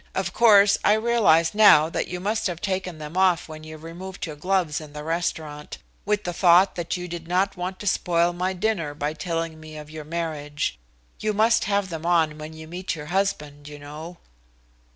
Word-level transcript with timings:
"Of 0.15 0.33
course 0.33 0.79
I 0.83 0.93
realize 0.93 1.53
now 1.53 1.87
that 1.87 2.07
you 2.07 2.19
must 2.19 2.47
have 2.47 2.59
taken 2.59 2.97
them 2.97 3.15
off 3.15 3.47
when 3.47 3.63
you 3.63 3.77
removed 3.77 4.25
your 4.25 4.35
gloves 4.35 4.81
in 4.81 4.93
the 4.93 5.03
restaurant, 5.03 5.77
with 6.05 6.23
the 6.23 6.33
thought 6.33 6.73
that 6.73 6.97
you 6.97 7.07
did 7.07 7.27
not 7.27 7.55
want 7.55 7.77
to 7.81 7.85
spoil 7.85 8.33
my 8.33 8.53
dinner 8.53 8.95
by 8.95 9.13
telling 9.13 9.59
me 9.59 9.77
of 9.77 9.91
your 9.91 10.03
marriage. 10.03 10.79
But 11.19 11.23
you 11.25 11.33
must 11.33 11.65
have 11.65 11.89
them 11.89 12.07
on 12.07 12.39
when 12.39 12.53
you 12.53 12.67
meet 12.67 12.95
your 12.95 13.05
husband, 13.13 13.67
you 13.67 13.77
know." 13.77 14.17